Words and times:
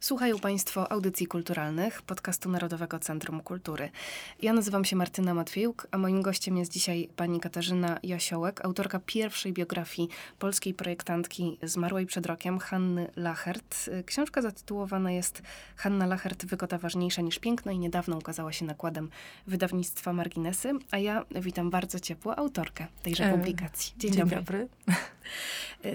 Słuchają 0.00 0.38
Państwo 0.38 0.92
audycji 0.92 1.26
kulturalnych 1.26 2.02
podcastu 2.02 2.48
Narodowego 2.48 2.98
Centrum 2.98 3.40
Kultury. 3.40 3.90
Ja 4.42 4.52
nazywam 4.52 4.84
się 4.84 4.96
Martyna 4.96 5.34
Matwiejuk, 5.34 5.86
a 5.90 5.98
moim 5.98 6.22
gościem 6.22 6.56
jest 6.56 6.72
dzisiaj 6.72 7.08
pani 7.16 7.40
Katarzyna 7.40 7.98
Jasiołek, 8.02 8.64
autorka 8.64 9.00
pierwszej 9.06 9.52
biografii 9.52 10.08
polskiej 10.38 10.74
projektantki 10.74 11.58
zmarłej 11.62 12.06
przed 12.06 12.26
rokiem, 12.26 12.58
Hanny 12.58 13.10
Lachert. 13.16 13.90
Książka 14.06 14.42
zatytułowana 14.42 15.12
jest 15.12 15.42
Hanna 15.76 16.06
Lachert, 16.06 16.46
wygoda 16.46 16.78
ważniejsza 16.78 17.22
niż 17.22 17.38
piękno 17.38 17.72
i 17.72 17.78
niedawno 17.78 18.16
ukazała 18.16 18.52
się 18.52 18.64
nakładem 18.64 19.10
wydawnictwa 19.46 20.12
Marginesy, 20.12 20.72
a 20.90 20.98
ja 20.98 21.24
witam 21.30 21.70
bardzo 21.70 22.00
ciepło 22.00 22.38
autorkę 22.38 22.86
tejże 23.02 23.24
e, 23.24 23.32
publikacji. 23.32 23.94
Dzień, 23.98 24.12
Dzień 24.12 24.20
dobry. 24.20 24.36
dobry. 24.36 24.68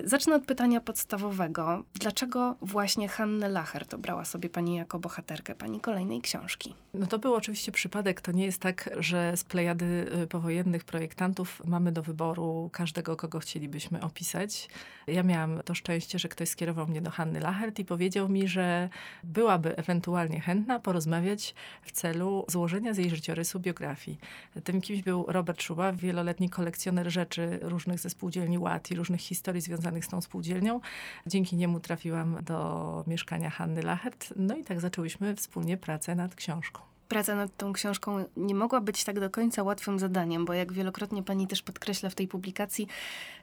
Zacznę 0.04 0.36
od 0.36 0.46
pytania 0.46 0.82
podstawowego. 0.82 1.84
Dlaczego 1.94 2.56
właśnie 2.62 3.08
Hannę 3.08 3.50
Lachert 3.50 3.94
obrała 3.94 4.26
sobie 4.26 4.50
pani 4.50 4.76
jako 4.76 5.00
bohaterkę 5.00 5.56
pani 5.56 5.80
kolejnej 5.80 6.22
książki? 6.22 6.74
No 6.94 7.08
to 7.08 7.20
był 7.20 7.34
oczywiście 7.34 7.72
przypadek. 7.72 8.22
To 8.22 8.32
nie 8.32 8.46
jest 8.46 8.62
tak, 8.62 8.90
że 8.98 9.38
z 9.38 9.44
plejady 9.44 10.12
y, 10.24 10.28
powojennych 10.28 10.84
projektantów 10.84 11.62
mamy 11.66 11.92
do 11.92 12.04
wyboru 12.04 12.70
każdego, 12.74 13.16
kogo 13.16 13.40
chcielibyśmy 13.40 14.02
opisać. 14.02 14.70
Ja 15.08 15.24
miałam 15.24 15.62
to 15.66 15.76
szczęście, 15.76 16.20
że 16.20 16.28
ktoś 16.28 16.50
skierował 16.50 16.88
mnie 16.88 17.02
do 17.02 17.12
Hanny 17.12 17.40
Lachert 17.40 17.80
i 17.80 17.86
powiedział 17.86 18.30
mi, 18.30 18.48
że 18.48 18.90
byłaby 19.24 19.78
ewentualnie 19.78 20.42
chętna 20.42 20.80
porozmawiać 20.80 21.56
w 21.82 21.92
celu 21.92 22.46
złożenia 22.48 22.94
z 22.94 22.98
jej 22.98 23.10
życiorysu 23.10 23.60
biografii. 23.60 24.18
Tym 24.64 24.82
kimś 24.82 25.02
był 25.02 25.26
Robert 25.28 25.62
Szuba, 25.62 25.94
wieloletni 25.94 26.50
kolekcjoner 26.50 27.12
rzeczy 27.12 27.60
różnych 27.62 28.00
ze 28.00 28.10
spółdzielni 28.10 28.58
Ład 28.58 28.92
i 28.92 28.96
różnych 28.96 29.22
historii 29.22 29.62
związanych 29.62 29.75
z 29.78 30.08
tą 30.08 30.22
spółdzielnią. 30.22 30.80
Dzięki 31.28 31.56
niemu 31.56 31.80
trafiłam 31.80 32.38
do 32.44 33.04
mieszkania 33.08 33.50
Hanny 33.50 33.82
Lachert. 33.84 34.34
No 34.36 34.56
i 34.56 34.64
tak 34.64 34.80
zaczęłyśmy 34.80 35.36
wspólnie 35.36 35.78
pracę 35.78 36.16
nad 36.16 36.36
książką 36.36 36.82
praca 37.08 37.36
nad 37.36 37.58
tą 37.58 37.74
książką 37.74 38.26
nie 38.38 38.56
mogła 38.56 38.82
być 38.82 39.04
tak 39.04 39.20
do 39.20 39.30
końca 39.30 39.64
łatwym 39.64 40.00
zadaniem, 40.00 40.46
bo 40.46 40.54
jak 40.54 40.74
wielokrotnie 40.74 41.24
pani 41.24 41.48
też 41.48 41.62
podkreśla 41.62 42.10
w 42.10 42.16
tej 42.16 42.28
publikacji, 42.28 42.88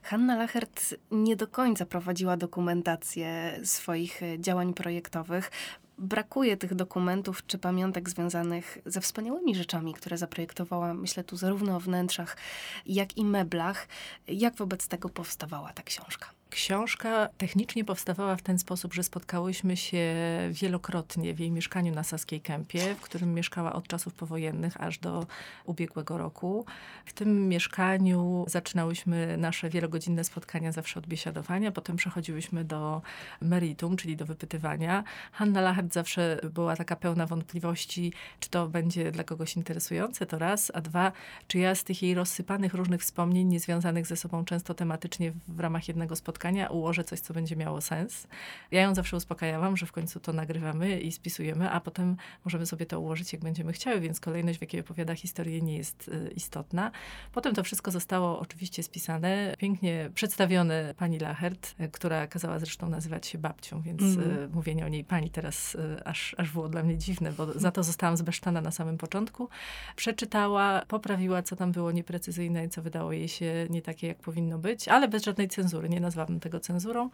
Hanna 0.03 0.35
Lachert 0.35 0.95
nie 1.11 1.35
do 1.35 1.47
końca 1.47 1.85
prowadziła 1.85 2.37
dokumentację 2.37 3.59
swoich 3.63 4.21
działań 4.39 4.73
projektowych. 4.73 5.51
Brakuje 5.97 6.57
tych 6.57 6.75
dokumentów 6.75 7.45
czy 7.47 7.57
pamiątek 7.57 8.09
związanych 8.09 8.77
ze 8.85 9.01
wspaniałymi 9.01 9.55
rzeczami, 9.55 9.93
które 9.93 10.17
zaprojektowała, 10.17 10.93
myślę 10.93 11.23
tu 11.23 11.37
zarówno 11.37 11.75
o 11.75 11.79
wnętrzach, 11.79 12.37
jak 12.85 13.17
i 13.17 13.25
meblach. 13.25 13.87
Jak 14.27 14.55
wobec 14.55 14.87
tego 14.87 15.09
powstawała 15.09 15.73
ta 15.73 15.83
książka? 15.83 16.29
Książka 16.53 17.29
technicznie 17.37 17.85
powstawała 17.85 18.35
w 18.35 18.41
ten 18.41 18.59
sposób, 18.59 18.93
że 18.93 19.03
spotkałyśmy 19.03 19.77
się 19.77 20.15
wielokrotnie 20.51 21.33
w 21.33 21.39
jej 21.39 21.51
mieszkaniu 21.51 21.93
na 21.95 22.03
Saskiej 22.03 22.41
Kępie, 22.41 22.95
w 22.95 23.01
którym 23.01 23.33
mieszkała 23.33 23.73
od 23.73 23.87
czasów 23.87 24.13
powojennych 24.13 24.81
aż 24.81 24.99
do 24.99 25.27
ubiegłego 25.65 26.17
roku. 26.17 26.65
W 27.05 27.13
tym 27.13 27.49
mieszkaniu 27.49 28.45
zaczynałyśmy 28.47 29.37
nasze 29.37 29.69
wielogodzinne 29.69 30.23
spotkania 30.23 30.71
zawsze 30.71 30.99
od 30.99 31.07
biesiadowania, 31.07 31.71
potem 31.71 31.95
przechodziłyśmy 31.95 32.63
do 32.63 33.01
meritum, 33.41 33.97
czyli 33.97 34.15
do 34.15 34.25
wypytywania. 34.25 35.03
Hanna 35.31 35.61
Lachert 35.61 35.93
zawsze 35.93 36.39
była 36.53 36.75
taka 36.75 36.95
pełna 36.95 37.25
wątpliwości, 37.25 38.13
czy 38.39 38.49
to 38.49 38.67
będzie 38.67 39.11
dla 39.11 39.23
kogoś 39.23 39.55
interesujące, 39.55 40.25
to 40.25 40.39
raz, 40.39 40.71
a 40.73 40.81
dwa, 40.81 41.11
czy 41.47 41.57
ja 41.59 41.75
z 41.75 41.83
tych 41.83 42.03
jej 42.03 42.13
rozsypanych 42.13 42.73
różnych 42.73 43.01
wspomnień, 43.01 43.47
niezwiązanych 43.47 44.07
ze 44.07 44.15
sobą 44.15 44.45
często 44.45 44.73
tematycznie 44.73 45.33
w 45.47 45.59
ramach 45.59 45.87
jednego 45.87 46.15
spotkania, 46.15 46.42
spotkania 46.43 46.67
ułożę 46.67 47.03
coś, 47.03 47.19
co 47.19 47.33
będzie 47.33 47.55
miało 47.55 47.81
sens. 47.81 48.27
Ja 48.71 48.81
ją 48.81 48.95
zawsze 48.95 49.17
uspokajałam, 49.17 49.77
że 49.77 49.85
w 49.85 49.91
końcu 49.91 50.19
to 50.19 50.33
nagrywamy 50.33 50.99
i 50.99 51.11
spisujemy, 51.11 51.69
a 51.69 51.79
potem 51.79 52.17
możemy 52.45 52.65
sobie 52.65 52.85
to 52.85 52.99
ułożyć, 52.99 53.33
jak 53.33 53.41
będziemy 53.41 53.73
chciały, 53.73 53.99
więc 53.99 54.19
kolejność, 54.19 54.59
w 54.59 54.61
jakiej 54.61 54.81
opowiada 54.81 55.15
historię, 55.15 55.61
nie 55.61 55.77
jest 55.77 56.07
y, 56.07 56.31
istotna. 56.35 56.91
Potem 57.31 57.55
to 57.55 57.63
wszystko 57.63 57.91
zostało 57.91 58.39
oczywiście 58.39 58.83
spisane, 58.83 59.55
pięknie 59.57 60.09
przedstawione 60.13 60.93
pani 60.97 61.19
Lachert, 61.19 61.75
y, 61.79 61.89
która 61.89 62.27
kazała 62.27 62.59
zresztą 62.59 62.89
nazywać 62.89 63.27
się 63.27 63.37
babcią, 63.37 63.81
więc 63.81 64.01
mm. 64.01 64.51
mówienie 64.53 64.85
o 64.85 64.87
niej 64.87 65.03
pani 65.03 65.29
teraz 65.29 65.77
aż, 66.05 66.35
aż 66.37 66.51
było 66.51 66.69
dla 66.69 66.83
mnie 66.83 66.97
dziwne, 66.97 67.31
bo 67.31 67.59
za 67.59 67.71
to 67.71 67.83
zostałam 67.83 68.17
zbesztana 68.17 68.61
na 68.61 68.71
samym 68.71 68.97
początku. 68.97 69.49
Przeczytała, 69.95 70.81
poprawiła, 70.87 71.41
co 71.41 71.55
tam 71.55 71.71
było 71.71 71.91
nieprecyzyjne 71.91 72.65
i 72.65 72.69
co 72.69 72.81
wydało 72.81 73.11
jej 73.11 73.27
się 73.27 73.67
nie 73.69 73.81
takie, 73.81 74.07
jak 74.07 74.17
powinno 74.17 74.57
być, 74.57 74.87
ale 74.87 75.07
bez 75.07 75.23
żadnej 75.23 75.47
cenzury. 75.47 75.89
Nie 75.89 75.99
nazwałam 75.99 76.32
tego 76.39 76.59
cenzurą. 76.59 77.09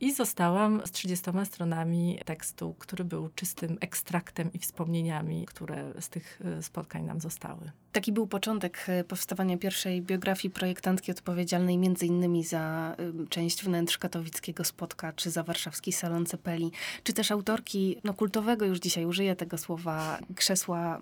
I 0.00 0.14
zostałam 0.14 0.82
z 0.86 0.90
30 0.90 1.30
stronami 1.44 2.20
tekstu, 2.24 2.74
który 2.78 3.04
był 3.04 3.28
czystym 3.34 3.78
ekstraktem 3.80 4.52
i 4.52 4.58
wspomnieniami, 4.58 5.46
które 5.46 5.92
z 6.00 6.08
tych 6.08 6.40
e, 6.44 6.62
spotkań 6.62 7.04
nam 7.04 7.20
zostały. 7.20 7.70
Taki 7.92 8.12
był 8.12 8.26
początek 8.26 8.84
e, 8.88 9.04
powstawania 9.04 9.58
pierwszej 9.58 10.02
biografii 10.02 10.54
projektantki 10.54 11.10
odpowiedzialnej 11.10 11.78
między 11.78 12.06
innymi 12.06 12.44
za 12.44 12.96
e, 12.98 13.26
część 13.26 13.64
wnętrz 13.64 13.98
katowickiego 13.98 14.64
spotka, 14.64 15.12
czy 15.12 15.30
za 15.30 15.42
warszawski 15.42 15.92
salon 15.92 16.26
Cepeli, 16.26 16.72
czy 17.02 17.12
też 17.12 17.30
autorki 17.30 17.96
no, 18.04 18.14
kultowego, 18.14 18.64
już 18.64 18.78
dzisiaj 18.78 19.06
użyję 19.06 19.36
tego 19.36 19.58
słowa, 19.58 20.18
krzesła 20.34 21.00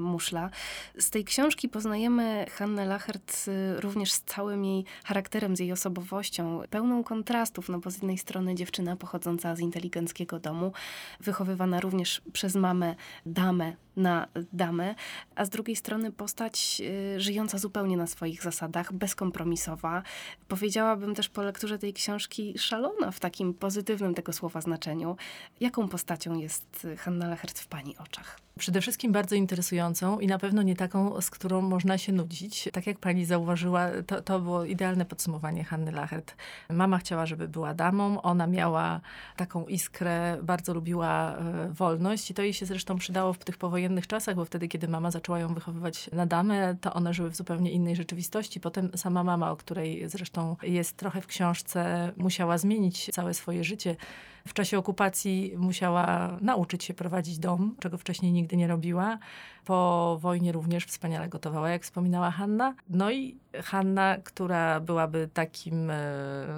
Muszla. 0.00 0.50
Z 0.98 1.10
tej 1.10 1.24
książki 1.24 1.68
poznajemy 1.68 2.46
Hannę 2.50 2.86
Lachert 2.86 3.46
również 3.78 4.12
z 4.12 4.20
całym 4.20 4.64
jej 4.64 4.84
charakterem, 5.04 5.56
z 5.56 5.60
jej 5.60 5.72
osobowością, 5.72 6.62
pełną 6.70 7.04
kontrastów, 7.04 7.68
no 7.68 7.78
bo 7.78 7.90
z 7.90 7.94
jednej 7.94 8.18
strony 8.18 8.25
dziewczyna 8.54 8.96
pochodząca 8.96 9.56
z 9.56 9.60
inteligenckiego 9.60 10.38
domu, 10.38 10.72
wychowywana 11.20 11.80
również 11.80 12.22
przez 12.32 12.54
mamę, 12.54 12.94
damę 13.26 13.72
na 13.96 14.28
damę, 14.52 14.94
a 15.34 15.44
z 15.44 15.48
drugiej 15.48 15.76
strony 15.76 16.12
postać 16.12 16.82
y, 17.16 17.20
żyjąca 17.20 17.58
zupełnie 17.58 17.96
na 17.96 18.06
swoich 18.06 18.42
zasadach, 18.42 18.92
bezkompromisowa. 18.92 20.02
Powiedziałabym 20.48 21.14
też 21.14 21.28
po 21.28 21.42
lekturze 21.42 21.78
tej 21.78 21.92
książki 21.92 22.54
szalona 22.58 23.10
w 23.10 23.20
takim 23.20 23.54
pozytywnym 23.54 24.14
tego 24.14 24.32
słowa 24.32 24.60
znaczeniu. 24.60 25.16
Jaką 25.60 25.88
postacią 25.88 26.34
jest 26.34 26.86
Hanna 26.98 27.28
Lechert 27.28 27.58
w 27.58 27.66
pani 27.66 27.96
oczach? 27.98 28.45
Przede 28.58 28.80
wszystkim 28.80 29.12
bardzo 29.12 29.36
interesującą 29.36 30.20
i 30.20 30.26
na 30.26 30.38
pewno 30.38 30.62
nie 30.62 30.76
taką, 30.76 31.20
z 31.20 31.30
którą 31.30 31.60
można 31.60 31.98
się 31.98 32.12
nudzić. 32.12 32.68
Tak 32.72 32.86
jak 32.86 32.98
pani 32.98 33.24
zauważyła, 33.24 33.88
to, 34.06 34.22
to 34.22 34.40
było 34.40 34.64
idealne 34.64 35.04
podsumowanie 35.04 35.64
Hanny 35.64 35.92
Lachert. 35.92 36.34
Mama 36.70 36.98
chciała, 36.98 37.26
żeby 37.26 37.48
była 37.48 37.74
damą, 37.74 38.22
ona 38.22 38.46
miała 38.46 39.00
taką 39.36 39.66
iskrę, 39.66 40.38
bardzo 40.42 40.74
lubiła 40.74 41.36
e, 41.36 41.68
wolność 41.72 42.30
i 42.30 42.34
to 42.34 42.42
jej 42.42 42.54
się 42.54 42.66
zresztą 42.66 42.96
przydało 42.96 43.32
w 43.32 43.38
tych 43.38 43.56
powojennych 43.56 44.06
czasach, 44.06 44.36
bo 44.36 44.44
wtedy, 44.44 44.68
kiedy 44.68 44.88
mama 44.88 45.10
zaczęła 45.10 45.38
ją 45.38 45.54
wychowywać 45.54 46.10
na 46.12 46.26
damę, 46.26 46.76
to 46.80 46.94
one 46.94 47.14
żyły 47.14 47.30
w 47.30 47.36
zupełnie 47.36 47.70
innej 47.70 47.96
rzeczywistości. 47.96 48.60
Potem 48.60 48.90
sama 48.96 49.24
mama, 49.24 49.50
o 49.50 49.56
której 49.56 50.08
zresztą 50.08 50.56
jest 50.62 50.96
trochę 50.96 51.20
w 51.20 51.26
książce, 51.26 52.12
musiała 52.16 52.58
zmienić 52.58 53.10
całe 53.12 53.34
swoje 53.34 53.64
życie 53.64 53.96
w 54.46 54.54
czasie 54.54 54.78
okupacji 54.78 55.54
musiała 55.56 56.36
nauczyć 56.40 56.84
się 56.84 56.94
prowadzić 56.94 57.38
dom, 57.38 57.76
czego 57.80 57.98
wcześniej 57.98 58.32
nigdy 58.32 58.56
nie 58.56 58.66
robiła. 58.66 59.18
Po 59.64 60.18
wojnie 60.20 60.52
również 60.52 60.84
wspaniale 60.84 61.28
gotowała, 61.28 61.70
jak 61.70 61.82
wspominała 61.82 62.30
Hanna. 62.30 62.74
No 62.88 63.10
i 63.10 63.36
Hanna, 63.64 64.16
która 64.24 64.80
byłaby 64.80 65.28
takim 65.34 65.90
e, 65.90 65.96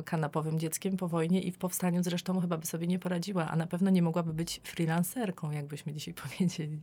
kanapowym 0.05 0.59
dzieckiem 0.59 0.97
po 0.97 1.09
wojnie 1.09 1.43
i 1.43 1.53
w 1.53 1.59
powstaniu 1.59 2.03
zresztą 2.03 2.41
chyba 2.41 2.57
by 2.57 2.67
sobie 2.67 2.87
nie 2.87 2.99
poradziła, 2.99 3.49
a 3.49 3.57
na 3.57 3.67
pewno 3.67 3.91
nie 3.91 4.03
mogłaby 4.03 4.33
być 4.33 4.61
freelancerką, 4.65 5.51
jakbyśmy 5.51 5.93
dzisiaj 5.93 6.15
powiedzieli. 6.29 6.81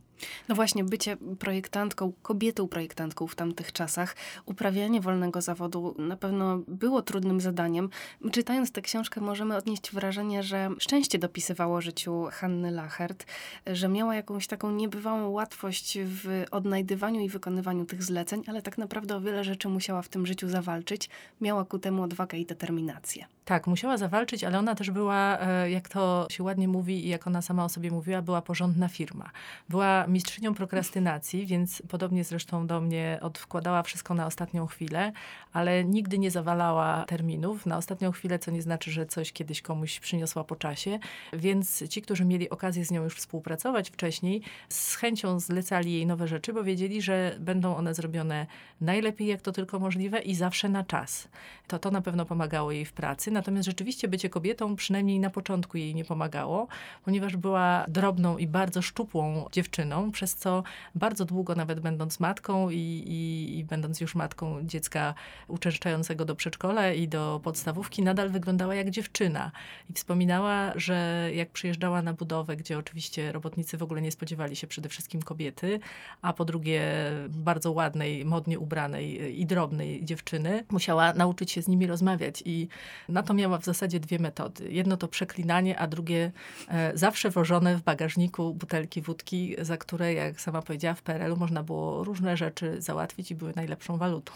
No 0.48 0.54
właśnie, 0.54 0.84
bycie 0.84 1.16
projektantką, 1.38 2.12
kobietą 2.22 2.68
projektantką 2.68 3.26
w 3.26 3.34
tamtych 3.34 3.72
czasach, 3.72 4.16
uprawianie 4.46 5.00
wolnego 5.00 5.40
zawodu 5.40 5.94
na 5.98 6.16
pewno 6.16 6.58
było 6.68 7.02
trudnym 7.02 7.40
zadaniem. 7.40 7.90
Czytając 8.32 8.72
tę 8.72 8.82
książkę 8.82 9.20
możemy 9.20 9.56
odnieść 9.56 9.92
wrażenie, 9.92 10.42
że 10.42 10.70
szczęście 10.78 11.18
dopisywało 11.18 11.80
życiu 11.80 12.26
Hanny 12.32 12.70
Lachert, 12.70 13.26
że 13.66 13.88
miała 13.88 14.14
jakąś 14.14 14.46
taką 14.46 14.70
niebywałą 14.70 15.28
łatwość 15.28 15.98
w 16.04 16.44
odnajdywaniu 16.50 17.20
i 17.20 17.28
wykonywaniu 17.28 17.84
tych 17.84 18.02
zleceń, 18.02 18.42
ale 18.46 18.62
tak 18.62 18.78
naprawdę 18.78 19.16
o 19.16 19.20
wiele 19.20 19.44
rzeczy 19.44 19.68
musiała 19.68 20.02
w 20.06 20.08
tym 20.08 20.26
życiu 20.26 20.48
zawalczyć. 20.48 21.08
Miała 21.40 21.64
ku 21.64 21.78
temu 21.78 22.02
odwagę 22.02 22.38
i 22.38 22.46
determinację. 22.46 23.26
Tak, 23.44 23.66
musiała 23.66 23.96
zawalczyć, 23.96 24.44
ale 24.44 24.58
ona 24.58 24.74
też 24.74 24.90
była, 24.90 25.38
e, 25.40 25.70
jak 25.70 25.88
to 25.88 26.26
się 26.30 26.42
ładnie 26.42 26.68
mówi 26.68 27.06
i 27.06 27.08
jak 27.08 27.26
ona 27.26 27.42
sama 27.42 27.64
o 27.64 27.68
sobie 27.68 27.90
mówiła, 27.90 28.22
była 28.22 28.42
porządna 28.42 28.88
firma. 28.88 29.30
Była 29.68 30.06
mistrzynią 30.06 30.54
prokrastynacji, 30.54 31.46
więc 31.46 31.82
podobnie 31.88 32.24
zresztą 32.24 32.66
do 32.66 32.80
mnie 32.80 33.18
odkładała 33.22 33.82
wszystko 33.82 34.14
na 34.14 34.26
ostatnią 34.26 34.66
chwilę, 34.66 35.12
ale 35.52 35.84
nigdy 35.84 36.18
nie 36.18 36.30
zawalała 36.30 37.04
terminów 37.04 37.66
na 37.66 37.76
ostatnią 37.76 38.12
chwilę, 38.12 38.38
co 38.38 38.50
nie 38.50 38.62
znaczy, 38.62 38.90
że 38.90 39.06
coś 39.06 39.32
kiedyś 39.32 39.62
komuś 39.62 40.00
przyniosła 40.00 40.44
po 40.44 40.56
czasie. 40.56 40.98
Więc 41.32 41.88
ci, 41.88 42.02
którzy 42.02 42.24
mieli 42.24 42.50
okazję 42.50 42.84
z 42.84 42.90
nią 42.90 43.04
już 43.04 43.16
współpracować 43.16 43.90
wcześniej, 43.90 44.42
z 44.68 44.94
chęcią 44.94 45.40
zlecali 45.40 45.92
jej 45.92 46.06
nowe 46.06 46.28
rzeczy, 46.28 46.52
bo 46.52 46.64
wiedzieli, 46.64 47.02
że 47.02 47.36
będą 47.40 47.76
one 47.76 47.94
zrobione 47.94 48.46
najlepiej, 48.80 49.26
jak 49.26 49.42
to 49.42 49.52
tylko 49.52 49.78
może 49.78 49.95
możliwe 49.96 50.20
i 50.20 50.34
zawsze 50.34 50.68
na 50.68 50.84
czas. 50.84 51.28
To 51.66 51.78
to 51.78 51.90
na 51.90 52.00
pewno 52.00 52.26
pomagało 52.26 52.72
jej 52.72 52.84
w 52.84 52.92
pracy. 52.92 53.30
Natomiast 53.30 53.66
rzeczywiście 53.66 54.08
bycie 54.08 54.30
kobietą 54.30 54.76
przynajmniej 54.76 55.20
na 55.20 55.30
początku 55.30 55.78
jej 55.78 55.94
nie 55.94 56.04
pomagało, 56.04 56.68
ponieważ 57.04 57.36
była 57.36 57.84
drobną 57.88 58.38
i 58.38 58.46
bardzo 58.46 58.82
szczupłą 58.82 59.48
dziewczyną, 59.52 60.10
przez 60.12 60.34
co 60.34 60.62
bardzo 60.94 61.24
długo, 61.24 61.54
nawet 61.54 61.80
będąc 61.80 62.20
matką 62.20 62.70
i, 62.70 62.76
i, 63.06 63.58
i 63.58 63.64
będąc 63.64 64.00
już 64.00 64.14
matką 64.14 64.62
dziecka 64.62 65.14
uczęszczającego 65.48 66.24
do 66.24 66.34
przedszkola 66.34 66.92
i 66.92 67.08
do 67.08 67.40
podstawówki, 67.44 68.02
nadal 68.02 68.30
wyglądała 68.30 68.74
jak 68.74 68.90
dziewczyna. 68.90 69.52
I 69.90 69.92
wspominała, 69.92 70.72
że 70.76 71.30
jak 71.34 71.50
przyjeżdżała 71.50 72.02
na 72.02 72.12
budowę, 72.12 72.56
gdzie 72.56 72.78
oczywiście 72.78 73.32
robotnicy 73.32 73.76
w 73.76 73.82
ogóle 73.82 74.02
nie 74.02 74.12
spodziewali 74.12 74.56
się 74.56 74.66
przede 74.66 74.88
wszystkim 74.88 75.22
kobiety, 75.22 75.80
a 76.22 76.32
po 76.32 76.44
drugie 76.44 76.82
bardzo 77.28 77.72
ładnej, 77.72 78.24
modnie 78.24 78.58
ubranej 78.58 79.40
i 79.40 79.46
drobnej 79.46 79.85
dziewczyny, 80.02 80.64
musiała 80.70 81.12
nauczyć 81.12 81.52
się 81.52 81.62
z 81.62 81.68
nimi 81.68 81.86
rozmawiać. 81.86 82.42
I 82.44 82.68
na 83.08 83.22
to 83.22 83.34
miała 83.34 83.58
w 83.58 83.64
zasadzie 83.64 84.00
dwie 84.00 84.18
metody. 84.18 84.72
Jedno 84.72 84.96
to 84.96 85.08
przeklinanie, 85.08 85.78
a 85.78 85.86
drugie 85.86 86.32
e, 86.68 86.92
zawsze 86.94 87.30
wożone 87.30 87.76
w 87.76 87.82
bagażniku 87.82 88.54
butelki 88.54 89.02
wódki, 89.02 89.56
za 89.58 89.76
które, 89.76 90.14
jak 90.14 90.40
sama 90.40 90.62
powiedziała, 90.62 90.94
w 90.94 91.02
PRL-u 91.02 91.36
można 91.36 91.62
było 91.62 92.04
różne 92.04 92.36
rzeczy 92.36 92.82
załatwić 92.82 93.30
i 93.30 93.34
były 93.34 93.52
najlepszą 93.56 93.98
walutą 93.98 94.32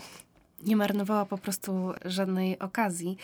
nie 0.63 0.77
marnowała 0.77 1.27
po 1.27 1.39
prostu 1.39 1.93
żadnej 2.05 2.59
okazji. 2.59 3.17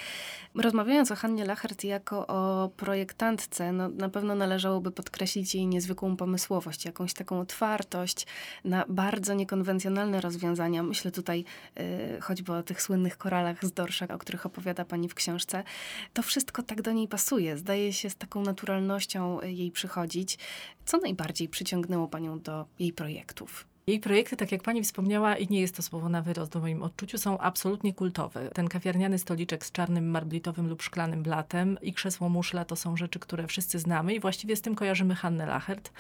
Rozmawiając 0.55 1.11
o 1.11 1.17
Hannie 1.17 1.45
Lachert 1.45 1.85
jako 1.85 2.27
o 2.27 2.71
projektantce, 2.77 3.73
no, 3.73 3.89
na 3.89 4.09
pewno 4.09 4.35
należałoby 4.35 4.91
podkreślić 4.91 5.55
jej 5.55 5.67
niezwykłą 5.67 6.17
pomysłowość, 6.17 6.85
jakąś 6.85 7.15
taką 7.15 7.41
otwartość 7.41 8.27
na 8.65 8.85
bardzo 8.89 9.35
niekonwencjonalne 9.35 10.21
rozwiązania. 10.21 10.83
Myślę 10.83 11.11
tutaj 11.11 11.45
y, 11.81 12.21
choćby 12.21 12.53
o 12.53 12.63
tych 12.63 12.83
słynnych 12.83 13.19
koralach 13.19 13.65
z 13.65 13.73
Dorsza, 13.73 14.09
o 14.09 14.19
których 14.19 14.47
opowiada 14.47 14.85
pani 14.85 15.09
w 15.09 15.15
książce. 15.15 15.65
To 16.13 16.23
wszystko 16.23 16.63
tak 16.63 16.83
do 16.83 16.93
niej 16.93 17.09
pasuje. 17.09 17.59
Zdaje 17.59 17.93
się 17.93 18.11
z 18.11 18.17
taką 18.17 18.43
naturalnością 18.43 19.41
jej 19.43 19.71
przychodzić. 19.71 20.39
Co 20.85 20.99
najbardziej 20.99 21.49
przyciągnęło 21.49 22.09
panią 22.09 22.41
do 22.41 22.67
jej 22.79 22.93
projektów? 22.93 23.76
Jej 23.89 24.01
projekty, 24.01 24.37
tak 24.37 24.53
jak 24.53 24.63
pani 24.63 24.83
wspomniała, 24.83 25.37
i 25.37 25.49
nie 25.49 25.61
jest 25.61 25.77
to 25.77 25.83
słowo 25.83 26.09
na 26.09 26.23
wyrost 26.23 26.53
w 26.53 26.61
moim 26.61 26.83
odczuciu, 26.83 27.19
są 27.19 27.39
absolutnie 27.39 27.95
kultowe. 27.95 28.51
Ten 28.55 28.69
kawiarniany 28.69 29.19
stoliczek 29.19 29.67
z 29.67 29.73
czarnym 29.73 30.11
marblitowym 30.11 30.69
lub 30.69 30.83
szklanym 30.83 31.23
blatem 31.23 31.79
i 31.83 31.93
krzesło 31.93 32.29
muszla 32.29 32.65
to 32.65 32.77
są 32.77 32.97
rzeczy, 32.97 33.19
które 33.19 33.47
wszyscy 33.47 33.79
znamy 33.79 34.15
i 34.15 34.21
właściwie 34.21 34.57
z 34.57 34.63
tym 34.63 34.75
kojarzymy 34.75 35.15
Hannę 35.15 35.47
Lachert. 35.47 35.93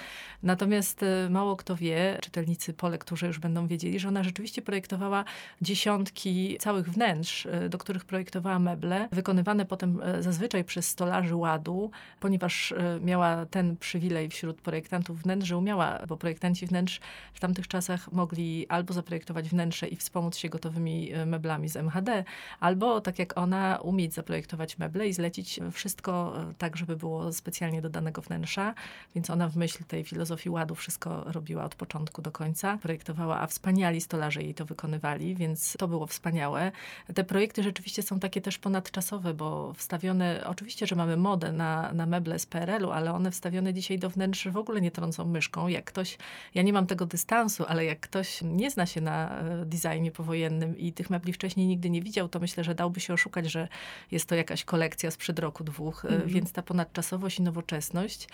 Natomiast 0.42 1.02
e, 1.02 1.30
mało 1.30 1.56
kto 1.56 1.76
wie, 1.76 2.18
czytelnicy 2.22 2.72
po 2.72 2.88
lekturze 2.88 3.26
już 3.26 3.38
będą 3.38 3.66
wiedzieli, 3.66 3.98
że 3.98 4.08
ona 4.08 4.22
rzeczywiście 4.22 4.62
projektowała 4.62 5.24
dziesiątki 5.62 6.56
całych 6.60 6.90
wnętrz, 6.90 7.46
e, 7.46 7.68
do 7.68 7.78
których 7.78 8.04
projektowała 8.04 8.58
meble, 8.58 9.08
wykonywane 9.12 9.64
potem 9.64 10.00
e, 10.02 10.22
zazwyczaj 10.22 10.64
przez 10.64 10.88
stolarzy 10.88 11.36
ładu, 11.36 11.90
ponieważ 12.20 12.74
miała 13.00 13.46
ten 13.46 13.76
przywilej 13.76 14.28
wśród 14.28 14.60
projektantów 14.60 15.22
wnętrz, 15.22 15.48
że 15.48 15.56
umiała, 15.56 15.98
bo 16.08 16.16
projektanci 16.16 16.66
wnętrz 16.66 17.00
w 17.34 17.40
tamtych 17.40 17.68
czasach 17.68 17.75
czasach 17.76 18.12
mogli 18.12 18.66
albo 18.68 18.94
zaprojektować 18.94 19.48
wnętrze 19.48 19.88
i 19.88 19.96
wspomóc 19.96 20.36
się 20.36 20.48
gotowymi 20.48 21.12
e, 21.12 21.26
meblami 21.26 21.68
z 21.68 21.76
MHD, 21.76 22.24
albo 22.60 23.00
tak 23.00 23.18
jak 23.18 23.38
ona, 23.38 23.78
umieć 23.82 24.14
zaprojektować 24.14 24.78
meble 24.78 25.08
i 25.08 25.12
zlecić 25.12 25.60
wszystko 25.72 26.40
e, 26.40 26.54
tak, 26.58 26.76
żeby 26.76 26.96
było 26.96 27.32
specjalnie 27.32 27.82
do 27.82 27.90
danego 27.90 28.22
wnętrza. 28.22 28.74
Więc 29.14 29.30
ona 29.30 29.48
w 29.48 29.56
myśl 29.56 29.84
tej 29.84 30.04
filozofii 30.04 30.50
ładu 30.50 30.74
wszystko 30.74 31.24
robiła 31.26 31.64
od 31.64 31.74
początku 31.74 32.22
do 32.22 32.30
końca. 32.30 32.78
Projektowała, 32.82 33.40
a 33.40 33.46
wspaniali 33.46 34.00
stolarze 34.00 34.42
jej 34.42 34.54
to 34.54 34.64
wykonywali, 34.64 35.34
więc 35.34 35.76
to 35.78 35.88
było 35.88 36.06
wspaniałe. 36.06 36.72
Te 37.14 37.24
projekty 37.24 37.62
rzeczywiście 37.62 38.02
są 38.02 38.20
takie 38.20 38.40
też 38.40 38.58
ponadczasowe, 38.58 39.34
bo 39.34 39.72
wstawione, 39.72 40.44
oczywiście, 40.46 40.86
że 40.86 40.96
mamy 40.96 41.16
modę 41.16 41.52
na, 41.52 41.92
na 41.92 42.06
meble 42.06 42.38
z 42.38 42.46
PRL-u, 42.46 42.90
ale 42.90 43.12
one 43.12 43.30
wstawione 43.30 43.74
dzisiaj 43.74 43.98
do 43.98 44.10
wnętrz 44.10 44.48
w 44.48 44.56
ogóle 44.56 44.80
nie 44.80 44.90
trącą 44.90 45.24
myszką. 45.24 45.68
Jak 45.68 45.84
ktoś, 45.84 46.18
ja 46.54 46.62
nie 46.62 46.72
mam 46.72 46.86
tego 46.86 47.06
dystansu, 47.06 47.65
ale 47.66 47.84
jak 47.84 48.00
ktoś 48.00 48.42
nie 48.42 48.70
zna 48.70 48.86
się 48.86 49.00
na 49.00 49.40
e, 49.40 49.64
designie 49.66 50.10
powojennym 50.10 50.78
i 50.78 50.92
tych 50.92 51.10
mebli 51.10 51.32
wcześniej 51.32 51.66
nigdy 51.66 51.90
nie 51.90 52.02
widział, 52.02 52.28
to 52.28 52.40
myślę, 52.40 52.64
że 52.64 52.74
dałby 52.74 53.00
się 53.00 53.14
oszukać, 53.14 53.50
że 53.50 53.68
jest 54.10 54.28
to 54.28 54.34
jakaś 54.34 54.64
kolekcja 54.64 55.10
sprzed 55.10 55.38
roku, 55.38 55.64
dwóch, 55.64 56.04
mm 56.04 56.26
więc 56.26 56.52
ta 56.52 56.62
ponadczasowość 56.62 57.38
i 57.38 57.42
nowoczesność, 57.42 58.28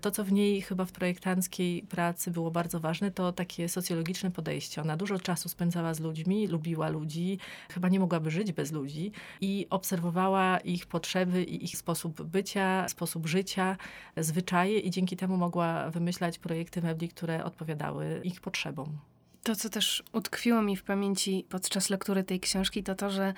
to 0.00 0.10
co 0.10 0.24
w 0.24 0.32
niej 0.32 0.62
chyba 0.62 0.84
w 0.84 0.92
projektanckiej 0.92 1.82
pracy 1.82 2.30
było 2.30 2.50
bardzo 2.50 2.80
ważne, 2.80 3.10
to 3.10 3.32
takie 3.32 3.68
socjologiczne 3.68 4.30
podejście. 4.30 4.82
Ona 4.82 4.96
dużo 4.96 5.18
czasu 5.18 5.48
spędzała 5.48 5.94
z 5.94 6.00
ludźmi, 6.00 6.46
lubiła 6.46 6.88
ludzi, 6.88 7.38
chyba 7.70 7.88
nie 7.88 8.00
mogłaby 8.00 8.30
żyć 8.30 8.52
bez 8.52 8.72
ludzi 8.72 9.12
i 9.40 9.66
obserwowała 9.70 10.58
ich 10.58 10.86
potrzeby 10.86 11.44
i 11.44 11.64
ich 11.64 11.76
sposób 11.76 12.22
bycia, 12.22 12.88
sposób 12.88 13.26
życia, 13.26 13.76
zwyczaje 14.16 14.78
i 14.78 14.90
dzięki 14.90 15.16
temu 15.16 15.36
mogła 15.36 15.90
wymyślać 15.90 16.38
projekty 16.38 16.82
mebli, 16.82 17.08
które 17.08 17.44
odpowiadały 17.44 18.20
ich 18.24 18.40
potrzebom 18.40 18.73
potrzebą. 18.74 18.98
To, 19.42 19.56
co 19.56 19.68
też 19.68 20.02
utkwiło 20.12 20.62
mi 20.62 20.76
w 20.76 20.82
pamięci 20.82 21.46
podczas 21.48 21.90
lektury 21.90 22.24
tej 22.24 22.40
książki, 22.40 22.82
to 22.82 22.94
to, 22.94 23.10
że 23.10 23.34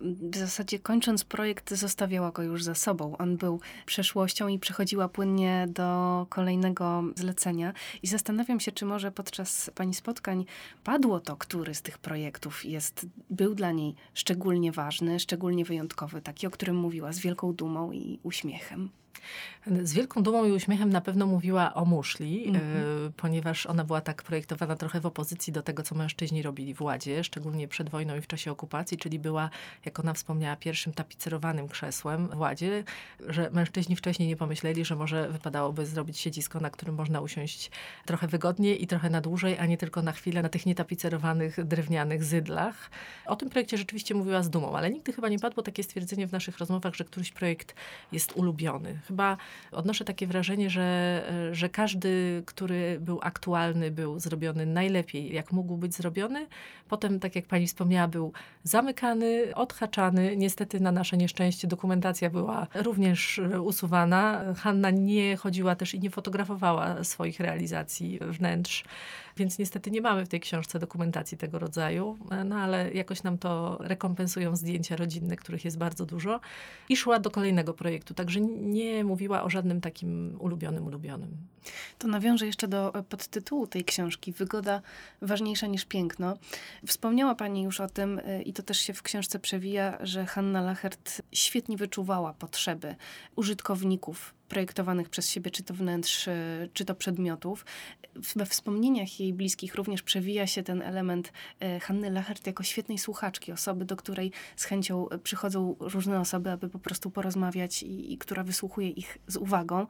w 0.00 0.36
zasadzie 0.36 0.78
kończąc 0.78 1.24
projekt, 1.24 1.74
zostawiała 1.74 2.30
go 2.30 2.42
już 2.42 2.64
za 2.64 2.74
sobą. 2.74 3.16
On 3.16 3.36
był 3.36 3.60
przeszłością 3.86 4.48
i 4.48 4.58
przechodziła 4.58 5.08
płynnie 5.08 5.66
do 5.68 6.26
kolejnego 6.28 7.04
zlecenia. 7.16 7.72
I 8.02 8.06
zastanawiam 8.06 8.60
się, 8.60 8.72
czy 8.72 8.84
może 8.84 9.12
podczas 9.12 9.70
pani 9.74 9.94
spotkań 9.94 10.44
padło 10.84 11.20
to, 11.20 11.36
który 11.36 11.74
z 11.74 11.82
tych 11.82 11.98
projektów 11.98 12.64
jest, 12.64 13.06
był 13.30 13.54
dla 13.54 13.72
niej 13.72 13.94
szczególnie 14.14 14.72
ważny, 14.72 15.20
szczególnie 15.20 15.64
wyjątkowy, 15.64 16.22
taki, 16.22 16.46
o 16.46 16.50
którym 16.50 16.76
mówiła 16.76 17.12
z 17.12 17.18
wielką 17.18 17.52
dumą 17.52 17.92
i 17.92 18.18
uśmiechem. 18.22 18.90
Z 19.82 19.92
wielką 19.92 20.22
dumą 20.22 20.44
i 20.44 20.52
uśmiechem 20.52 20.90
na 20.90 21.00
pewno 21.00 21.26
mówiła 21.26 21.74
o 21.74 21.84
muszli, 21.84 22.48
mm 22.48 22.60
-hmm. 22.60 23.10
ponieważ 23.16 23.66
ona 23.66 23.84
była 23.84 24.00
tak 24.00 24.22
projektowana 24.22 24.76
trochę 24.76 25.00
w 25.00 25.06
opozycji 25.06 25.52
do 25.52 25.62
tego, 25.62 25.82
co 25.82 25.94
mężczyźni 25.94 26.42
robili 26.42 26.74
w 26.74 26.82
Ładzie, 26.82 27.24
szczególnie 27.24 27.68
przed 27.68 27.90
wojną 27.90 28.16
i 28.16 28.20
w 28.20 28.26
czasie 28.26 28.50
okupacji, 28.50 28.98
czyli 28.98 29.18
była, 29.18 29.50
jak 29.84 30.00
ona 30.00 30.14
wspomniała, 30.14 30.56
pierwszym 30.56 30.92
tapicerowanym 30.92 31.68
krzesłem 31.68 32.28
w 32.28 32.38
Ładzie, 32.38 32.84
że 33.28 33.50
mężczyźni 33.50 33.96
wcześniej 33.96 34.28
nie 34.28 34.36
pomyśleli, 34.36 34.84
że 34.84 34.96
może 34.96 35.28
wypadałoby 35.28 35.86
zrobić 35.86 36.18
siedzisko, 36.18 36.60
na 36.60 36.70
którym 36.70 36.94
można 36.94 37.20
usiąść 37.20 37.70
trochę 38.06 38.28
wygodniej 38.28 38.82
i 38.82 38.86
trochę 38.86 39.10
na 39.10 39.20
dłużej, 39.20 39.58
a 39.58 39.66
nie 39.66 39.76
tylko 39.76 40.02
na 40.02 40.12
chwilę 40.12 40.42
na 40.42 40.48
tych 40.48 40.66
nietapicerowanych 40.66 41.64
drewnianych 41.64 42.24
zydlach. 42.24 42.90
O 43.26 43.36
tym 43.36 43.50
projekcie 43.50 43.78
rzeczywiście 43.78 44.14
mówiła 44.14 44.42
z 44.42 44.50
dumą, 44.50 44.76
ale 44.76 44.90
nigdy 44.90 45.12
chyba 45.12 45.28
nie 45.28 45.38
padło 45.38 45.62
takie 45.62 45.82
stwierdzenie 45.82 46.26
w 46.26 46.32
naszych 46.32 46.58
rozmowach, 46.58 46.94
że 46.94 47.04
któryś 47.04 47.32
projekt 47.32 47.74
jest 48.12 48.32
ulubiony 48.36 49.00
chyba 49.08 49.36
odnoszę 49.72 50.04
takie 50.04 50.26
wrażenie, 50.26 50.70
że, 50.70 51.22
że 51.52 51.68
każdy, 51.68 52.42
który 52.46 52.98
był 53.00 53.18
aktualny, 53.22 53.90
był 53.90 54.20
zrobiony 54.20 54.66
najlepiej, 54.66 55.34
jak 55.34 55.52
mógł 55.52 55.76
być 55.76 55.94
zrobiony. 55.94 56.46
Potem, 56.88 57.20
tak 57.20 57.36
jak 57.36 57.46
pani 57.46 57.66
wspomniała, 57.66 58.08
był 58.08 58.32
zamykany, 58.62 59.54
odhaczany. 59.54 60.36
Niestety 60.36 60.80
na 60.80 60.92
nasze 60.92 61.16
nieszczęście 61.16 61.68
dokumentacja 61.68 62.30
była 62.30 62.66
również 62.74 63.40
usuwana. 63.62 64.44
Hanna 64.56 64.90
nie 64.90 65.36
chodziła 65.36 65.74
też 65.76 65.94
i 65.94 66.00
nie 66.00 66.10
fotografowała 66.10 67.04
swoich 67.04 67.40
realizacji 67.40 68.18
wnętrz. 68.20 68.84
Więc 69.38 69.58
niestety 69.58 69.90
nie 69.90 70.00
mamy 70.00 70.24
w 70.24 70.28
tej 70.28 70.40
książce 70.40 70.78
dokumentacji 70.78 71.38
tego 71.38 71.58
rodzaju, 71.58 72.18
no 72.44 72.56
ale 72.56 72.92
jakoś 72.92 73.22
nam 73.22 73.38
to 73.38 73.78
rekompensują 73.80 74.56
zdjęcia 74.56 74.96
rodzinne, 74.96 75.36
których 75.36 75.64
jest 75.64 75.78
bardzo 75.78 76.06
dużo. 76.06 76.40
I 76.88 76.96
szła 76.96 77.18
do 77.18 77.30
kolejnego 77.30 77.74
projektu, 77.74 78.14
także 78.14 78.40
nie 78.40 79.04
mówiła 79.04 79.42
o 79.42 79.50
żadnym 79.50 79.80
takim 79.80 80.36
ulubionym, 80.40 80.86
ulubionym. 80.86 81.36
To 81.98 82.08
nawiążę 82.08 82.46
jeszcze 82.46 82.68
do 82.68 82.92
podtytułu 83.08 83.66
tej 83.66 83.84
książki, 83.84 84.32
Wygoda 84.32 84.82
ważniejsza 85.22 85.66
niż 85.66 85.84
piękno. 85.84 86.38
Wspomniała 86.86 87.34
Pani 87.34 87.62
już 87.62 87.80
o 87.80 87.88
tym 87.88 88.18
y, 88.18 88.42
i 88.42 88.52
to 88.52 88.62
też 88.62 88.78
się 88.78 88.92
w 88.92 89.02
książce 89.02 89.38
przewija, 89.38 89.98
że 90.00 90.26
Hanna 90.26 90.60
Lachert 90.60 91.22
świetnie 91.32 91.76
wyczuwała 91.76 92.32
potrzeby 92.32 92.94
użytkowników 93.36 94.37
projektowanych 94.48 95.08
przez 95.08 95.30
siebie, 95.30 95.50
czy 95.50 95.62
to 95.62 95.74
wnętrz, 95.74 96.28
czy 96.72 96.84
to 96.84 96.94
przedmiotów. 96.94 97.64
We 98.36 98.46
wspomnieniach 98.46 99.20
jej 99.20 99.32
bliskich 99.32 99.74
również 99.74 100.02
przewija 100.02 100.46
się 100.46 100.62
ten 100.62 100.82
element 100.82 101.32
e, 101.60 101.80
Hanny 101.80 102.10
Lachert 102.10 102.46
jako 102.46 102.62
świetnej 102.62 102.98
słuchaczki, 102.98 103.52
osoby, 103.52 103.84
do 103.84 103.96
której 103.96 104.32
z 104.56 104.64
chęcią 104.64 105.06
przychodzą 105.22 105.76
różne 105.80 106.20
osoby, 106.20 106.50
aby 106.50 106.68
po 106.68 106.78
prostu 106.78 107.10
porozmawiać 107.10 107.82
i, 107.82 108.12
i 108.12 108.18
która 108.18 108.44
wysłuchuje 108.44 108.90
ich 108.90 109.18
z 109.26 109.36
uwagą. 109.36 109.86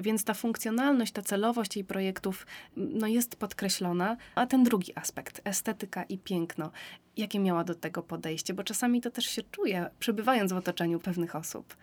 Więc 0.00 0.24
ta 0.24 0.34
funkcjonalność, 0.34 1.12
ta 1.12 1.22
celowość 1.22 1.76
jej 1.76 1.84
projektów 1.84 2.46
no, 2.76 3.06
jest 3.06 3.36
podkreślona. 3.36 4.16
A 4.34 4.46
ten 4.46 4.64
drugi 4.64 4.92
aspekt, 4.98 5.40
estetyka 5.44 6.02
i 6.02 6.18
piękno, 6.18 6.70
jakie 7.16 7.38
miała 7.38 7.64
do 7.64 7.74
tego 7.74 8.02
podejście? 8.02 8.54
Bo 8.54 8.64
czasami 8.64 9.00
to 9.00 9.10
też 9.10 9.26
się 9.26 9.42
czuje, 9.42 9.90
przebywając 9.98 10.52
w 10.52 10.56
otoczeniu 10.56 11.00
pewnych 11.00 11.36
osób. 11.36 11.76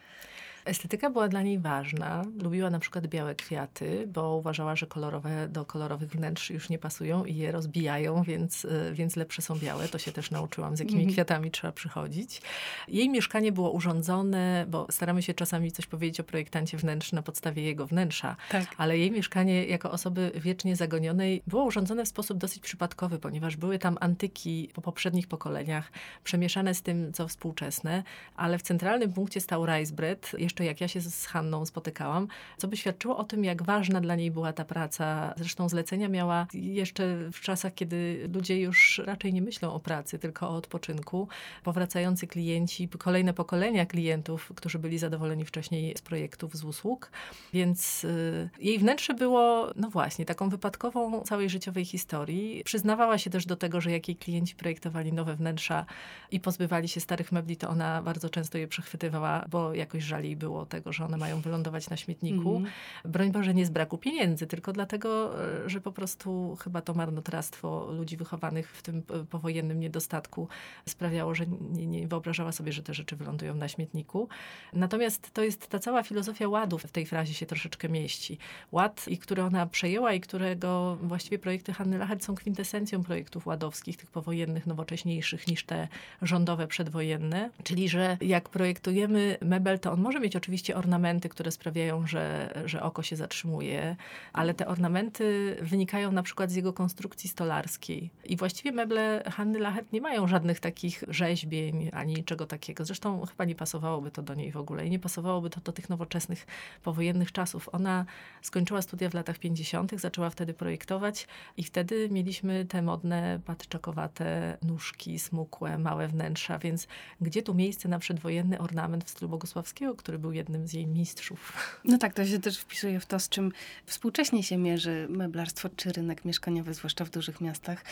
Estetyka 0.69 1.09
była 1.09 1.27
dla 1.27 1.41
niej 1.41 1.59
ważna. 1.59 2.25
Lubiła 2.41 2.69
na 2.69 2.79
przykład 2.79 3.07
białe 3.07 3.35
kwiaty, 3.35 4.07
bo 4.07 4.35
uważała, 4.35 4.75
że 4.75 4.87
kolorowe 4.87 5.47
do 5.47 5.65
kolorowych 5.65 6.09
wnętrz 6.09 6.49
już 6.49 6.69
nie 6.69 6.79
pasują 6.79 7.25
i 7.25 7.35
je 7.35 7.51
rozbijają, 7.51 8.23
więc, 8.23 8.65
y, 8.65 8.91
więc 8.93 9.15
lepsze 9.15 9.41
są 9.41 9.59
białe. 9.59 9.87
To 9.87 9.97
się 9.97 10.11
też 10.11 10.31
nauczyłam, 10.31 10.77
z 10.77 10.79
jakimi 10.79 11.01
mm. 11.01 11.13
kwiatami 11.13 11.51
trzeba 11.51 11.71
przychodzić. 11.71 12.41
Jej 12.87 13.09
mieszkanie 13.09 13.51
było 13.51 13.71
urządzone, 13.71 14.65
bo 14.67 14.87
staramy 14.91 15.21
się 15.21 15.33
czasami 15.33 15.71
coś 15.71 15.85
powiedzieć 15.85 16.19
o 16.19 16.23
projektancie 16.23 16.77
wnętrz 16.77 17.11
na 17.11 17.21
podstawie 17.21 17.63
jego 17.63 17.87
wnętrza, 17.87 18.35
tak. 18.49 18.65
ale 18.77 18.97
jej 18.97 19.11
mieszkanie 19.11 19.65
jako 19.65 19.91
osoby 19.91 20.31
wiecznie 20.35 20.75
zagonionej 20.75 21.41
było 21.47 21.63
urządzone 21.63 22.05
w 22.05 22.07
sposób 22.07 22.37
dosyć 22.37 22.63
przypadkowy, 22.63 23.19
ponieważ 23.19 23.57
były 23.57 23.79
tam 23.79 23.97
antyki 24.01 24.69
po 24.73 24.81
poprzednich 24.81 25.27
pokoleniach, 25.27 25.91
przemieszane 26.23 26.73
z 26.73 26.81
tym, 26.81 27.13
co 27.13 27.27
współczesne, 27.27 28.03
ale 28.35 28.57
w 28.57 28.61
centralnym 28.61 29.13
punkcie 29.13 29.41
stał 29.41 29.65
rice 29.65 29.93
bread, 29.93 30.31
jeszcze 30.59 30.65
jak 30.65 30.81
ja 30.81 30.87
się 30.87 31.01
z 31.01 31.25
Hanną 31.25 31.65
spotykałam, 31.65 32.27
co 32.57 32.67
by 32.67 32.77
świadczyło 32.77 33.17
o 33.17 33.23
tym, 33.23 33.43
jak 33.43 33.63
ważna 33.63 34.01
dla 34.01 34.15
niej 34.15 34.31
była 34.31 34.53
ta 34.53 34.65
praca. 34.65 35.33
Zresztą 35.37 35.69
zlecenia 35.69 36.09
miała 36.09 36.47
jeszcze 36.53 37.31
w 37.31 37.41
czasach, 37.41 37.73
kiedy 37.73 38.29
ludzie 38.33 38.61
już 38.61 39.01
raczej 39.05 39.33
nie 39.33 39.41
myślą 39.41 39.73
o 39.73 39.79
pracy, 39.79 40.19
tylko 40.19 40.49
o 40.49 40.55
odpoczynku. 40.55 41.27
Powracający 41.63 42.27
klienci, 42.27 42.89
kolejne 42.89 43.33
pokolenia 43.33 43.85
klientów, 43.85 44.51
którzy 44.55 44.79
byli 44.79 44.97
zadowoleni 44.97 45.45
wcześniej 45.45 45.97
z 45.97 46.01
projektów, 46.01 46.55
z 46.55 46.63
usług. 46.63 47.11
Więc 47.53 48.03
y, 48.03 48.49
jej 48.59 48.79
wnętrze 48.79 49.13
było, 49.13 49.69
no 49.75 49.89
właśnie, 49.89 50.25
taką 50.25 50.49
wypadkową 50.49 51.21
całej 51.21 51.49
życiowej 51.49 51.85
historii. 51.85 52.61
Przyznawała 52.65 53.17
się 53.17 53.29
też 53.29 53.45
do 53.45 53.55
tego, 53.55 53.81
że 53.81 53.91
jak 53.91 54.07
jej 54.07 54.17
klienci 54.17 54.55
projektowali 54.55 55.13
nowe 55.13 55.35
wnętrza 55.35 55.85
i 56.31 56.39
pozbywali 56.39 56.87
się 56.87 56.99
starych 56.99 57.31
mebli, 57.31 57.57
to 57.57 57.69
ona 57.69 58.01
bardzo 58.01 58.29
często 58.29 58.57
je 58.57 58.67
przechwytywała, 58.67 59.45
bo 59.49 59.73
jakoś 59.73 60.03
żali 60.03 60.35
było 60.39 60.65
tego, 60.65 60.93
że 60.93 61.05
one 61.05 61.17
mają 61.17 61.41
wylądować 61.41 61.89
na 61.89 61.97
śmietniku. 61.97 62.57
Mm. 62.57 62.71
Broń 63.05 63.31
Boże, 63.31 63.53
nie 63.53 63.65
z 63.65 63.69
braku 63.69 63.97
pieniędzy, 63.97 64.47
tylko 64.47 64.73
dlatego, 64.73 65.41
e, 65.65 65.69
że 65.69 65.81
po 65.81 65.91
prostu 65.91 66.57
chyba 66.63 66.81
to 66.81 66.93
marnotrawstwo 66.93 67.91
ludzi 67.91 68.17
wychowanych 68.17 68.71
w 68.71 68.81
tym 68.81 69.03
powojennym 69.29 69.79
niedostatku 69.79 70.47
sprawiało, 70.85 71.35
że 71.35 71.45
nie, 71.47 71.87
nie 71.87 72.07
wyobrażała 72.07 72.51
sobie, 72.51 72.71
że 72.71 72.83
te 72.83 72.93
rzeczy 72.93 73.15
wylądują 73.15 73.55
na 73.55 73.67
śmietniku. 73.67 74.27
Natomiast 74.73 75.31
to 75.33 75.43
jest 75.43 75.67
ta 75.67 75.79
cała 75.79 76.03
filozofia 76.03 76.47
ładów 76.47 76.83
w 76.83 76.91
tej 76.91 77.05
frazie 77.05 77.33
się 77.33 77.45
troszeczkę 77.45 77.89
mieści. 77.89 78.37
Ład, 78.71 79.07
i 79.07 79.17
który 79.17 79.43
ona 79.43 79.65
przejęła 79.65 80.13
i 80.13 80.19
którego 80.19 80.97
właściwie 81.01 81.39
projekty 81.39 81.73
Hanny 81.73 81.97
Lachert 81.97 82.23
są 82.23 82.35
kwintesencją 82.35 83.03
projektów 83.03 83.47
ładowskich, 83.47 83.97
tych 83.97 84.11
powojennych, 84.11 84.67
nowocześniejszych 84.67 85.47
niż 85.47 85.63
te 85.63 85.87
rządowe, 86.21 86.67
przedwojenne. 86.67 87.49
Czyli, 87.63 87.89
że 87.89 88.17
jak 88.21 88.49
projektujemy 88.49 89.37
mebel, 89.41 89.79
to 89.79 89.91
on 89.91 90.01
może 90.01 90.19
mieć 90.19 90.28
oczywiście 90.35 90.75
ornamenty, 90.75 91.29
które 91.29 91.51
sprawiają, 91.51 92.07
że, 92.07 92.53
że 92.65 92.83
oko 92.83 93.03
się 93.03 93.15
zatrzymuje, 93.15 93.95
ale 94.33 94.53
te 94.53 94.67
ornamenty 94.67 95.57
wynikają 95.61 96.11
na 96.11 96.23
przykład 96.23 96.51
z 96.51 96.55
jego 96.55 96.73
konstrukcji 96.73 97.29
stolarskiej. 97.29 98.09
I 98.25 98.37
właściwie 98.37 98.71
meble 98.71 99.23
Hanny 99.31 99.59
Lachert 99.59 99.93
nie 99.93 100.01
mają 100.01 100.27
żadnych 100.27 100.59
takich 100.59 101.03
rzeźbień 101.07 101.89
ani 101.93 102.13
niczego 102.13 102.45
takiego. 102.45 102.85
Zresztą 102.85 103.25
chyba 103.25 103.45
nie 103.45 103.55
pasowałoby 103.55 104.11
to 104.11 104.21
do 104.21 104.35
niej 104.35 104.51
w 104.51 104.57
ogóle 104.57 104.87
i 104.87 104.89
nie 104.89 104.99
pasowałoby 104.99 105.49
to 105.49 105.61
do 105.61 105.71
tych 105.71 105.89
nowoczesnych, 105.89 106.47
powojennych 106.83 107.31
czasów. 107.31 107.69
Ona 107.71 108.05
skończyła 108.41 108.81
studia 108.81 109.09
w 109.09 109.13
latach 109.13 109.37
50., 109.37 109.91
zaczęła 109.99 110.29
wtedy 110.29 110.53
projektować 110.53 111.27
i 111.57 111.63
wtedy 111.63 112.09
mieliśmy 112.11 112.65
te 112.65 112.81
modne, 112.81 113.39
patyczakowate 113.45 114.57
nóżki, 114.61 115.19
smukłe, 115.19 115.77
małe 115.77 116.07
wnętrza, 116.07 116.59
więc 116.59 116.87
gdzie 117.21 117.43
tu 117.43 117.53
miejsce 117.53 117.89
na 117.89 117.99
przedwojenny 117.99 118.59
ornament 118.59 119.03
w 119.03 119.09
stylu 119.09 119.29
Bogusławskiego, 119.29 119.95
który 119.95 120.18
był 120.19 120.31
jednym 120.31 120.67
z 120.67 120.73
jej 120.73 120.87
mistrzów? 120.87 121.53
No 121.85 121.97
tak, 121.97 122.13
to 122.13 122.25
się 122.25 122.39
też 122.39 122.57
wpisuje 122.57 122.99
w 122.99 123.05
to, 123.05 123.19
z 123.19 123.29
czym 123.29 123.51
współcześnie 123.85 124.43
się 124.43 124.57
mierzy 124.57 125.07
meblarstwo 125.09 125.69
czy 125.75 125.91
rynek 125.91 126.25
mieszkaniowy, 126.25 126.73
zwłaszcza 126.73 127.05
w 127.05 127.09
dużych 127.09 127.41
miastach. 127.41 127.83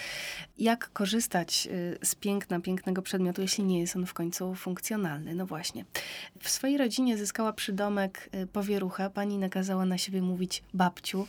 Jak 0.58 0.90
korzystać 0.94 1.68
y, 1.72 2.06
z 2.06 2.16
piękna, 2.16 2.60
pięknego 2.60 3.02
przedmiotu, 3.02 3.42
jeśli 3.42 3.64
nie 3.64 3.80
jest 3.80 3.96
on 3.96 4.06
w 4.06 4.14
końcu 4.14 4.56
funkcjonalny? 4.56 5.36
No 5.36 5.46
właśnie. 5.46 5.86
W 6.40 6.50
swojej 6.50 6.78
rodzinie 6.78 7.18
zyskała 7.18 7.54
przydomek 7.54 8.30
y, 8.36 8.48
powierucha. 8.48 9.10
Pani 9.10 9.38
nakazała 9.38 9.86
na 9.86 9.98
siebie 9.98 10.22
mówić 10.22 10.64
babciu. 10.74 11.28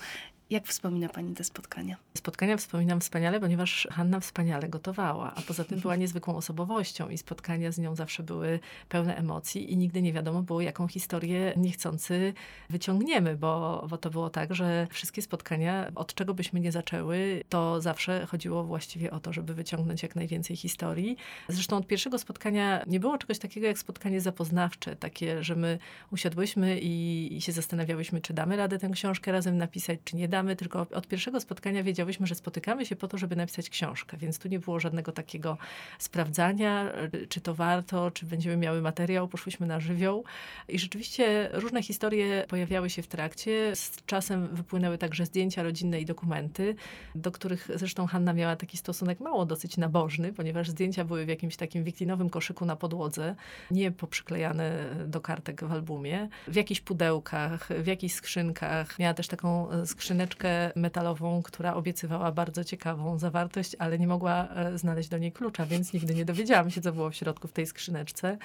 Jak 0.51 0.67
wspomina 0.67 1.09
Pani 1.09 1.35
te 1.35 1.45
spotkania? 1.45 1.97
Spotkania 2.15 2.57
wspominam 2.57 3.01
wspaniale, 3.01 3.41
ponieważ 3.41 3.89
Hanna 3.91 4.21
wspaniale 4.21 4.69
gotowała, 4.69 5.35
a 5.35 5.43
poza 5.43 5.65
tym 5.65 5.81
była 5.81 5.97
niezwykłą 5.97 6.37
osobowością 6.37 7.09
i 7.09 7.19
spotkania 7.19 7.73
z 7.73 7.79
nią 7.79 7.97
zawsze 7.97 8.23
były 8.23 8.61
pełne 8.89 9.17
emocji 9.17 9.73
i 9.73 9.77
nigdy 9.77 10.03
nie 10.03 10.13
wiadomo 10.13 10.43
było, 10.43 10.61
jaką 10.61 10.89
historię 10.89 11.53
niechcący 11.57 12.35
wyciągniemy, 12.71 13.37
bo, 13.37 13.87
bo 13.91 13.99
to 13.99 14.11
było 14.11 14.31
tak, 14.31 14.55
że 14.55 14.87
wszystkie 14.91 15.23
spotkania, 15.23 15.91
od 15.95 16.15
czego 16.15 16.35
byśmy 16.35 16.61
nie 16.61 16.73
zaczęły, 16.73 17.45
to 17.49 17.81
zawsze 17.81 18.27
chodziło 18.27 18.65
właściwie 18.65 19.11
o 19.11 19.21
to, 19.21 19.33
żeby 19.33 19.55
wyciągnąć 19.55 20.03
jak 20.03 20.17
najwięcej 20.17 20.57
historii. 20.57 21.17
Zresztą 21.49 21.77
od 21.77 21.87
pierwszego 21.87 22.19
spotkania 22.19 22.85
nie 22.87 23.01
było 23.01 23.19
czegoś 23.19 23.39
takiego 23.39 23.67
jak 23.67 23.79
spotkanie 23.79 24.21
zapoznawcze, 24.21 24.97
takie, 24.97 25.43
że 25.45 25.57
my 25.57 25.79
usiadłyśmy 26.13 26.81
i, 26.81 27.37
i 27.37 27.41
się 27.41 27.53
zastanawiałyśmy, 27.53 28.21
czy 28.21 28.35
damy 28.35 28.57
radę 28.57 28.79
tę 28.79 28.89
książkę 28.89 29.33
razem 29.33 29.57
napisać, 29.57 29.99
czy 30.05 30.17
nie 30.17 30.29
damy 30.29 30.38
czytamy, 30.39 30.57
tylko 30.57 30.87
od 30.95 31.07
pierwszego 31.07 31.41
spotkania 31.41 31.83
wiedziałyśmy, 31.83 32.27
że 32.27 32.35
spotykamy 32.35 32.87
się 32.87 32.97
po 32.97 33.09
to, 33.09 33.19
żeby 33.19 33.37
napisać 33.37 33.71
książkę, 33.71 34.17
więc 34.17 34.39
tu 34.39 34.49
nie 34.49 34.59
było 34.59 34.81
żadnego 34.81 35.13
takiego 35.13 35.59
sprawdzania, 35.99 36.93
czy 37.29 37.41
to 37.41 37.55
warto, 37.55 38.11
czy 38.11 38.27
będziemy 38.27 38.57
miały 38.57 38.83
materiał. 38.83 39.29
Poszłyśmy 39.29 39.67
na 39.67 39.81
żywioł 39.81 40.25
i 40.69 40.79
rzeczywiście 40.79 41.49
różne 41.53 41.83
historie 41.83 42.45
pojawiały 42.49 42.91
się 42.91 43.03
w 43.03 43.07
trakcie. 43.07 43.77
Z 43.77 44.05
czasem 44.07 44.49
wypłynęły 44.49 44.99
także 44.99 45.27
zdjęcia 45.27 45.63
rodzinne 45.63 46.01
i 46.01 46.05
dokumenty, 46.05 46.75
do 47.15 47.31
których 47.31 47.71
zresztą 47.75 48.07
Hanna 48.07 48.33
miała 48.33 48.57
taki 48.57 48.77
stosunek 48.77 49.21
mało 49.21 49.47
dosyć 49.47 49.77
nabożny, 49.77 50.33
ponieważ 50.33 50.71
zdjęcia 50.71 51.05
były 51.05 51.25
w 51.25 51.29
jakimś 51.29 51.57
takim 51.57 51.85
wiklinowym 51.85 52.31
koszyku 52.31 52.65
na 52.65 52.77
podłodze, 52.77 53.35
nie 53.71 53.91
poprzyklejane 53.91 54.95
do 55.07 55.21
kartek 55.21 55.65
w 55.65 55.73
albumie, 55.73 56.29
w 56.49 56.55
jakichś 56.55 56.81
pudełkach, 56.81 57.69
w 57.83 57.87
jakichś 57.87 58.15
skrzynkach. 58.15 58.99
Miała 58.99 59.15
też 59.15 59.29
taką 59.29 59.69
skrzyneczkę 59.87 60.28
skrzyneczkę 60.29 60.73
metalową, 60.77 61.43
która 61.43 61.75
obiecywała 61.75 62.33
bardzo 62.33 62.65
ciekawą 62.65 63.19
zawartość, 63.19 63.77
ale 63.79 63.99
nie 63.99 64.07
mogła 64.07 64.49
e, 64.49 64.79
znaleźć 64.79 65.09
do 65.09 65.19
niej 65.19 65.33
klucza, 65.33 65.67
więc 65.67 65.93
nigdy 65.93 66.15
nie 66.15 66.25
dowiedziałam 66.25 66.71
się, 66.71 66.81
co 66.81 66.93
było 66.93 67.11
w 67.11 67.15
środku 67.15 67.49
w 67.49 67.53
tej 67.53 67.67
skrzyneczce. 67.67 68.39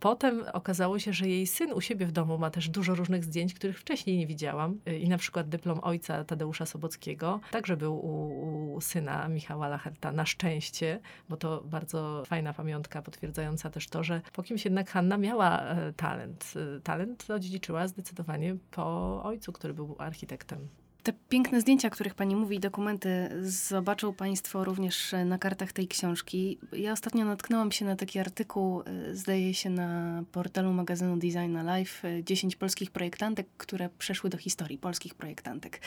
Potem 0.00 0.44
okazało 0.52 0.98
się, 0.98 1.12
że 1.12 1.28
jej 1.28 1.46
syn 1.46 1.72
u 1.72 1.80
siebie 1.80 2.06
w 2.06 2.12
domu 2.12 2.38
ma 2.38 2.50
też 2.50 2.68
dużo 2.68 2.94
różnych 2.94 3.24
zdjęć, 3.24 3.54
których 3.54 3.78
wcześniej 3.78 4.18
nie 4.18 4.26
widziałam. 4.26 4.80
E, 4.86 4.98
I 4.98 5.08
na 5.08 5.18
przykład 5.18 5.48
dyplom 5.48 5.80
ojca 5.82 6.24
Tadeusza 6.24 6.66
Sobockiego 6.66 7.40
także 7.50 7.76
był 7.76 7.94
u, 7.94 8.74
u 8.74 8.80
syna 8.80 9.28
Michała 9.28 9.68
Lacherta, 9.68 10.12
na 10.12 10.26
szczęście, 10.26 11.00
bo 11.28 11.36
to 11.36 11.62
bardzo 11.64 12.22
fajna 12.26 12.52
pamiątka 12.52 13.02
potwierdzająca 13.02 13.70
też 13.70 13.88
to, 13.88 14.04
że 14.04 14.20
po 14.32 14.42
kimś 14.42 14.64
jednak 14.64 14.90
Hanna 14.90 15.16
miała 15.18 15.60
e, 15.60 15.92
talent. 15.92 16.54
Talent 16.82 17.30
odziedziczyła 17.30 17.88
zdecydowanie 17.88 18.56
po 18.70 19.22
ojcu, 19.22 19.52
który 19.52 19.74
był 19.74 19.96
architektem. 19.98 20.68
Te 21.06 21.12
piękne 21.12 21.60
zdjęcia, 21.60 21.88
o 21.88 21.90
których 21.90 22.14
pani 22.14 22.36
mówi, 22.36 22.60
dokumenty, 22.60 23.28
zobaczą 23.42 24.14
państwo 24.14 24.64
również 24.64 25.14
na 25.24 25.38
kartach 25.38 25.72
tej 25.72 25.88
książki. 25.88 26.58
Ja 26.72 26.92
ostatnio 26.92 27.24
natknęłam 27.24 27.72
się 27.72 27.84
na 27.84 27.96
taki 27.96 28.18
artykuł, 28.18 28.82
y, 29.10 29.16
zdaje 29.16 29.54
się 29.54 29.70
na 29.70 30.22
portalu 30.32 30.72
magazynu 30.72 31.16
Design 31.16 31.56
Live, 31.64 32.02
10 32.22 32.56
polskich 32.56 32.90
projektantek, 32.90 33.46
które 33.56 33.88
przeszły 33.98 34.30
do 34.30 34.38
historii 34.38 34.78
polskich 34.78 35.14
projektantek. 35.14 35.80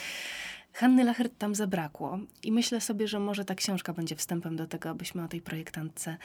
Hanny 0.73 1.03
Lachert 1.03 1.37
tam 1.37 1.55
zabrakło 1.55 2.19
i 2.43 2.51
myślę 2.51 2.81
sobie, 2.81 3.07
że 3.07 3.19
może 3.19 3.45
ta 3.45 3.55
książka 3.55 3.93
będzie 3.93 4.15
wstępem 4.15 4.55
do 4.55 4.67
tego, 4.67 4.89
abyśmy 4.89 5.23
o 5.23 5.27
tej 5.27 5.41
projektantce 5.41 6.17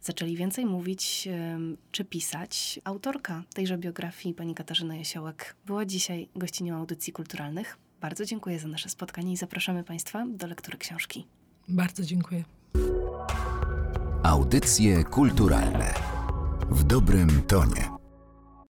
zaczęli 0.00 0.36
więcej 0.36 0.66
mówić 0.66 1.28
czy 1.92 2.04
pisać. 2.04 2.80
Autorka 2.84 3.42
tejże 3.54 3.78
biografii, 3.78 4.34
pani 4.34 4.54
Katarzyna 4.54 4.96
Jesiołek, 4.96 5.56
była 5.66 5.84
dzisiaj 5.84 6.28
gościnią 6.36 6.76
audycji 6.76 7.12
kulturalnych. 7.12 7.87
Bardzo 8.00 8.24
dziękuję 8.24 8.58
za 8.58 8.68
nasze 8.68 8.88
spotkanie 8.88 9.32
i 9.32 9.36
zapraszamy 9.36 9.84
Państwa 9.84 10.26
do 10.28 10.46
lektury 10.46 10.78
książki. 10.78 11.26
Bardzo 11.68 12.02
dziękuję. 12.02 12.44
Audycje 14.22 15.04
kulturalne 15.04 15.94
w 16.70 16.84
dobrym 16.84 17.42
tonie. 17.42 17.97